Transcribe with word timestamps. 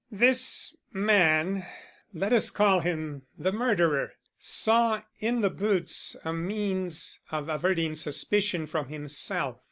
This 0.11 0.75
man 0.91 1.63
let 2.11 2.33
us 2.33 2.49
call 2.49 2.79
him 2.79 3.21
the 3.37 3.51
murderer 3.51 4.13
saw 4.39 5.03
in 5.19 5.41
the 5.41 5.51
boots 5.51 6.15
a 6.25 6.33
means 6.33 7.19
of 7.29 7.49
averting 7.49 7.93
suspicion 7.95 8.65
from 8.65 8.87
himself. 8.89 9.57